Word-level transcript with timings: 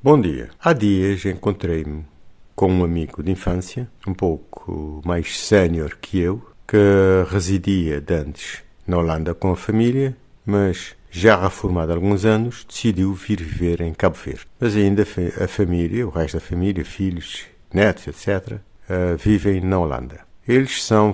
Bom 0.00 0.20
dia. 0.20 0.50
Há 0.60 0.72
dias 0.72 1.24
encontrei-me 1.24 2.06
com 2.54 2.70
um 2.70 2.84
amigo 2.84 3.20
de 3.20 3.32
infância, 3.32 3.90
um 4.06 4.14
pouco 4.14 5.02
mais 5.04 5.36
sénior 5.40 5.98
que 6.00 6.20
eu, 6.20 6.40
que 6.68 6.76
residia 7.28 8.00
de 8.00 8.14
antes 8.14 8.62
na 8.86 8.96
Holanda 8.98 9.34
com 9.34 9.50
a 9.50 9.56
família, 9.56 10.16
mas 10.46 10.94
já 11.10 11.36
reformado 11.36 11.90
há 11.90 11.96
alguns 11.96 12.24
anos, 12.24 12.64
decidiu 12.64 13.12
vir 13.12 13.42
viver 13.42 13.80
em 13.80 13.92
Cabo 13.92 14.14
Verde. 14.14 14.46
Mas 14.60 14.76
ainda 14.76 15.02
a 15.02 15.48
família, 15.48 16.06
o 16.06 16.10
resto 16.10 16.34
da 16.34 16.40
família, 16.40 16.84
filhos, 16.84 17.46
netos, 17.74 18.06
etc., 18.06 18.52
uh, 18.52 19.16
vivem 19.16 19.60
na 19.60 19.80
Holanda. 19.80 20.20
Eles 20.46 20.84
são, 20.84 21.12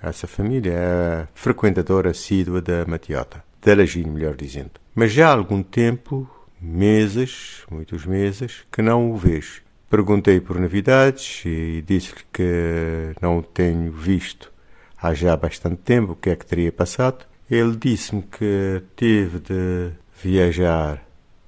essa 0.00 0.28
família 0.28 0.72
é 0.72 1.28
frequentadora 1.34 2.10
assídua 2.10 2.62
da 2.62 2.86
Matiota, 2.86 3.42
da 3.60 3.74
Lagine, 3.74 4.10
melhor 4.10 4.36
dizendo. 4.36 4.70
Mas 4.94 5.12
já 5.12 5.28
há 5.28 5.32
algum 5.32 5.60
tempo, 5.60 6.30
meses, 6.60 7.64
muitos 7.70 8.04
meses, 8.06 8.64
que 8.70 8.82
não 8.82 9.10
o 9.10 9.16
vejo. 9.16 9.62
Perguntei 9.88 10.40
por 10.40 10.58
novidades 10.58 11.42
e 11.44 11.82
disse-lhe 11.86 12.22
que 12.32 13.14
não 13.20 13.38
o 13.38 13.42
tenho 13.42 13.92
visto 13.92 14.52
há 15.00 15.14
já 15.14 15.36
bastante 15.36 15.76
tempo, 15.76 16.12
o 16.12 16.16
que 16.16 16.30
é 16.30 16.36
que 16.36 16.46
teria 16.46 16.72
passado. 16.72 17.24
Ele 17.50 17.76
disse-me 17.76 18.22
que 18.22 18.82
teve 18.96 19.38
de 19.38 19.92
viajar 20.22 21.06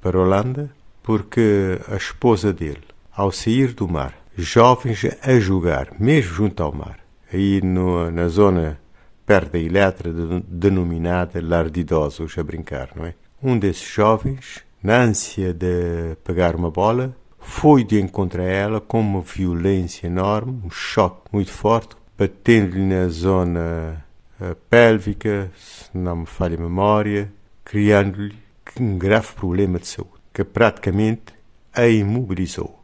para 0.00 0.16
a 0.16 0.22
Holanda 0.22 0.70
porque 1.02 1.80
a 1.88 1.96
esposa 1.96 2.52
dele, 2.52 2.84
ao 3.12 3.32
sair 3.32 3.72
do 3.72 3.88
mar, 3.88 4.14
jovens 4.36 5.04
a 5.22 5.38
jogar, 5.40 5.88
mesmo 5.98 6.34
junto 6.34 6.62
ao 6.62 6.72
mar, 6.72 7.00
aí 7.32 7.60
no, 7.62 8.10
na 8.10 8.28
zona 8.28 8.78
perto 9.26 9.52
da 9.52 9.58
Eletra, 9.58 10.12
denominada 10.46 11.40
de 11.70 11.80
Idosos, 11.80 12.36
a 12.38 12.42
brincar, 12.42 12.90
não 12.96 13.06
é? 13.06 13.14
Um 13.42 13.58
desses 13.58 13.88
jovens, 13.88 14.64
na 14.82 15.02
ânsia 15.02 15.52
de 15.52 16.16
pegar 16.24 16.56
uma 16.56 16.70
bola, 16.70 17.14
foi 17.38 17.84
de 17.84 18.00
encontro 18.00 18.40
a 18.40 18.44
ela 18.44 18.80
com 18.80 19.00
uma 19.00 19.20
violência 19.20 20.06
enorme, 20.06 20.60
um 20.64 20.70
choque 20.70 21.22
muito 21.32 21.50
forte, 21.50 21.96
batendo-lhe 22.16 22.84
na 22.84 23.08
zona 23.08 24.04
uh, 24.40 24.54
pélvica, 24.68 25.50
se 25.56 25.90
não 25.92 26.16
me 26.16 26.26
falha 26.26 26.56
a 26.56 26.60
memória, 26.60 27.32
criando-lhe 27.64 28.36
um 28.78 28.98
grave 28.98 29.32
problema 29.34 29.78
de 29.78 29.86
saúde, 29.86 30.12
que 30.32 30.44
praticamente 30.44 31.34
a 31.72 31.86
imobilizou. 31.88 32.78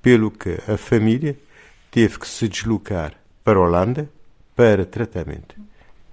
Pelo 0.00 0.30
que 0.30 0.58
a 0.66 0.76
família 0.76 1.36
teve 1.90 2.18
que 2.18 2.28
se 2.28 2.48
deslocar 2.48 3.14
para 3.44 3.58
a 3.58 3.62
Holanda 3.62 4.08
para 4.54 4.84
tratamento, 4.84 5.54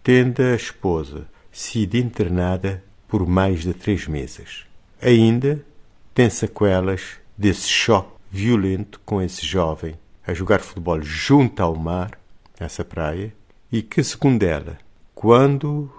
tendo 0.04 0.42
a 0.42 0.56
esposa 0.56 1.28
sido 1.52 1.96
internada 1.96 2.84
por 3.08 3.28
mais 3.28 3.62
de 3.62 3.74
três 3.74 4.08
meses. 4.08 4.69
Ainda 5.02 5.64
tem 6.14 6.30
sequelas 6.30 7.18
desse 7.38 7.70
choque 7.70 8.20
violento 8.30 9.00
com 9.06 9.22
esse 9.22 9.46
jovem 9.46 9.96
a 10.28 10.34
jogar 10.34 10.60
futebol 10.60 11.02
junto 11.02 11.62
ao 11.64 11.76
mar 11.76 12.20
nessa 12.60 12.84
praia 12.84 13.34
e 13.72 13.82
que, 13.82 14.04
segundo 14.04 14.44
ela, 14.44 14.78
quando 15.16 15.90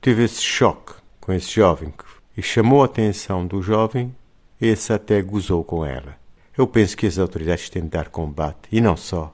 teve 0.00 0.24
esse 0.24 0.42
choque 0.42 0.94
com 1.20 1.32
esse 1.32 1.50
jovem 1.52 1.92
e 2.36 2.42
chamou 2.42 2.82
a 2.82 2.86
atenção 2.86 3.46
do 3.46 3.62
jovem, 3.62 4.14
esse 4.60 4.92
até 4.92 5.22
gozou 5.22 5.62
com 5.62 5.86
ela. 5.86 6.16
Eu 6.56 6.66
penso 6.66 6.96
que 6.96 7.06
as 7.06 7.16
autoridades 7.16 7.70
têm 7.70 7.82
de 7.82 7.90
dar 7.90 8.08
combate 8.08 8.68
e 8.72 8.80
não 8.80 8.96
só 8.96 9.32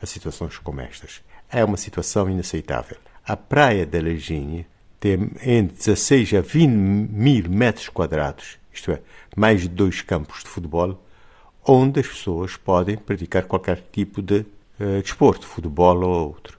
a 0.00 0.04
situações 0.04 0.58
como 0.58 0.82
estas. 0.82 1.22
É 1.50 1.64
uma 1.64 1.78
situação 1.78 2.28
inaceitável. 2.28 2.98
A 3.26 3.36
praia 3.36 3.86
da 3.86 3.98
Legínia 3.98 4.66
tem 5.00 5.30
entre 5.42 5.76
16 5.76 6.34
a 6.34 6.40
20 6.42 6.68
mil 6.68 7.48
metros 7.48 7.88
quadrados, 7.88 8.58
isto 8.76 8.92
é, 8.92 9.00
mais 9.36 9.62
de 9.62 9.68
dois 9.68 10.02
campos 10.02 10.42
de 10.42 10.48
futebol, 10.48 11.02
onde 11.66 12.00
as 12.00 12.06
pessoas 12.06 12.56
podem 12.56 12.96
praticar 12.96 13.44
qualquer 13.44 13.82
tipo 13.90 14.22
de 14.22 14.46
uh, 14.80 15.02
desporto, 15.02 15.46
futebol 15.46 16.02
ou 16.02 16.28
outro. 16.28 16.58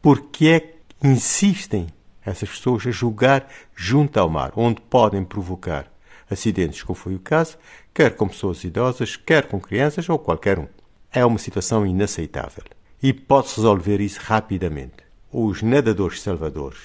Porque 0.00 0.48
é 0.48 0.60
que 0.60 0.76
insistem 1.02 1.86
essas 2.24 2.48
pessoas 2.48 2.86
a 2.86 2.90
jogar 2.90 3.48
junto 3.74 4.18
ao 4.18 4.28
mar, 4.28 4.52
onde 4.56 4.80
podem 4.82 5.24
provocar 5.24 5.90
acidentes, 6.30 6.82
como 6.82 6.96
foi 6.96 7.14
o 7.14 7.20
caso, 7.20 7.56
quer 7.92 8.14
com 8.14 8.28
pessoas 8.28 8.62
idosas, 8.64 9.16
quer 9.16 9.48
com 9.48 9.60
crianças 9.60 10.08
ou 10.08 10.18
qualquer 10.18 10.58
um. 10.58 10.68
É 11.12 11.24
uma 11.24 11.38
situação 11.38 11.86
inaceitável 11.86 12.64
e 13.02 13.12
pode-se 13.12 13.56
resolver 13.56 14.00
isso 14.00 14.20
rapidamente. 14.22 15.04
Os 15.30 15.62
nadadores 15.62 16.22
salvadores 16.22 16.78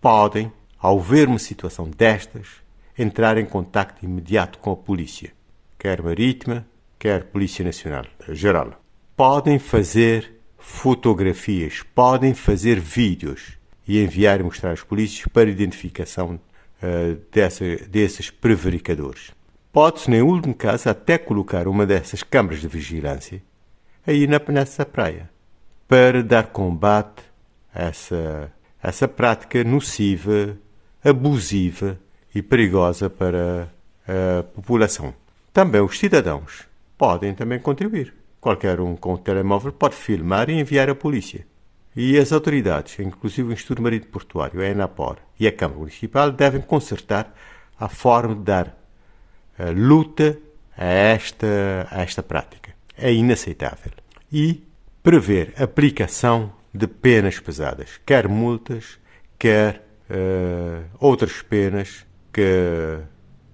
podem, 0.00 0.52
ao 0.78 1.00
ver 1.00 1.28
uma 1.28 1.38
situação 1.38 1.88
destas, 1.88 2.48
entrar 2.96 3.38
em 3.38 3.46
contacto 3.46 4.04
imediato 4.04 4.58
com 4.58 4.72
a 4.72 4.76
polícia, 4.76 5.32
quer 5.78 6.02
marítima, 6.02 6.66
quer 6.98 7.24
Polícia 7.24 7.64
Nacional, 7.64 8.04
geral 8.28 8.82
podem 9.16 9.58
fazer 9.58 10.40
fotografias, 10.58 11.82
podem 11.94 12.34
fazer 12.34 12.80
vídeos 12.80 13.58
e 13.86 14.02
enviar 14.02 14.40
e 14.40 14.42
mostrar 14.42 14.70
aos 14.70 14.82
polícias 14.82 15.26
para 15.26 15.50
identificação 15.50 16.40
uh, 16.82 17.20
dessa, 17.30 17.64
desses 17.88 18.30
prevaricadores. 18.30 19.30
Pode-se, 19.72 20.10
em 20.10 20.22
último 20.22 20.54
caso, 20.54 20.88
até 20.88 21.18
colocar 21.18 21.66
uma 21.66 21.86
dessas 21.86 22.22
câmaras 22.22 22.60
de 22.60 22.68
vigilância 22.68 23.42
aí 24.06 24.26
na, 24.26 24.40
nessa 24.48 24.84
praia 24.84 25.30
para 25.88 26.22
dar 26.22 26.48
combate 26.48 27.22
a 27.74 27.84
essa, 27.84 28.52
essa 28.82 29.08
prática 29.08 29.62
nociva, 29.64 30.56
abusiva 31.04 31.98
e 32.34 32.42
perigosa 32.42 33.10
para 33.10 33.68
a 34.06 34.42
população. 34.42 35.14
Também 35.52 35.80
os 35.80 35.98
cidadãos 35.98 36.64
podem 36.96 37.34
também 37.34 37.58
contribuir. 37.58 38.14
Qualquer 38.40 38.80
um 38.80 38.96
com 38.96 39.14
o 39.14 39.18
telemóvel 39.18 39.72
pode 39.72 39.94
filmar 39.94 40.50
e 40.50 40.58
enviar 40.58 40.88
à 40.90 40.94
polícia. 40.94 41.46
E 41.94 42.18
as 42.18 42.32
autoridades, 42.32 42.98
inclusive 42.98 43.50
o 43.50 43.52
Instituto 43.52 43.82
Marítimo 43.82 44.12
Portuário, 44.12 44.60
a 44.60 44.66
ENAPOR 44.66 45.18
e 45.38 45.46
a 45.46 45.52
Câmara 45.52 45.78
Municipal, 45.78 46.32
devem 46.32 46.60
consertar 46.60 47.34
a 47.78 47.88
forma 47.88 48.34
de 48.34 48.42
dar 48.42 48.78
a 49.58 49.70
luta 49.70 50.38
a 50.76 50.84
esta, 50.84 51.86
a 51.90 52.02
esta 52.02 52.22
prática. 52.22 52.72
É 52.96 53.12
inaceitável. 53.12 53.92
E 54.32 54.62
prever 55.02 55.52
aplicação 55.60 56.52
de 56.72 56.86
penas 56.86 57.38
pesadas, 57.38 58.00
quer 58.06 58.26
multas, 58.26 58.98
quer 59.38 59.86
uh, 60.08 60.84
outras 60.98 61.42
penas 61.42 62.06
que 62.32 62.98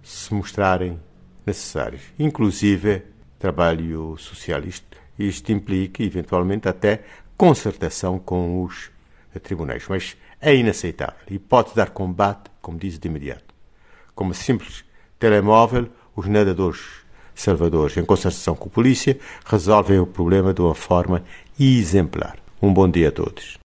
se 0.02 0.32
mostrarem 0.32 1.00
necessárias, 1.44 2.02
inclusive 2.18 3.02
trabalho 3.38 4.16
social. 4.18 4.62
Isto, 4.64 4.96
isto 5.18 5.52
implica, 5.52 6.02
eventualmente, 6.02 6.68
até 6.68 7.04
concertação 7.36 8.18
com 8.18 8.62
os 8.62 8.90
tribunais. 9.42 9.84
Mas 9.88 10.16
é 10.40 10.54
inaceitável 10.54 11.20
e 11.30 11.38
pode 11.38 11.74
dar 11.74 11.90
combate, 11.90 12.50
como 12.60 12.78
diz 12.78 12.98
de 12.98 13.08
imediato. 13.08 13.54
Como 14.14 14.34
simples 14.34 14.84
telemóvel, 15.18 15.88
os 16.14 16.26
nadadores 16.26 16.80
salvadores, 17.34 17.96
em 17.96 18.04
concertação 18.04 18.54
com 18.54 18.68
a 18.68 18.72
polícia, 18.72 19.18
resolvem 19.44 19.98
o 19.98 20.06
problema 20.06 20.52
de 20.52 20.60
uma 20.60 20.74
forma 20.74 21.22
exemplar. 21.58 22.38
Um 22.60 22.72
bom 22.72 22.88
dia 22.88 23.08
a 23.08 23.12
todos. 23.12 23.58